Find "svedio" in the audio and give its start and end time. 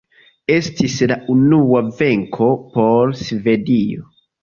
3.25-4.15